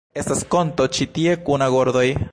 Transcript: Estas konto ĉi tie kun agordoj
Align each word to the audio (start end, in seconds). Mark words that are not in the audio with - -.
Estas 0.21 0.39
konto 0.55 0.87
ĉi 0.97 1.07
tie 1.19 1.37
kun 1.51 1.69
agordoj 1.71 2.07